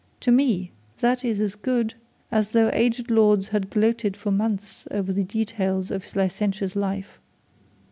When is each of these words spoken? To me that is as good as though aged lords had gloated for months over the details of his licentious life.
To 0.21 0.31
me 0.31 0.71
that 0.99 1.23
is 1.23 1.39
as 1.39 1.53
good 1.53 1.93
as 2.31 2.49
though 2.49 2.71
aged 2.73 3.11
lords 3.11 3.49
had 3.49 3.69
gloated 3.69 4.17
for 4.17 4.31
months 4.31 4.87
over 4.89 5.13
the 5.13 5.23
details 5.23 5.91
of 5.91 6.05
his 6.05 6.15
licentious 6.15 6.75
life. 6.75 7.19